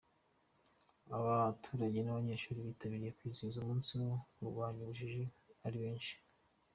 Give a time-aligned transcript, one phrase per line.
[1.17, 5.23] Abaturage n’abanyeshuri bitabiriye kwizihiza umunsi wo kurwanya ubujiji
[5.65, 6.13] ari benshi.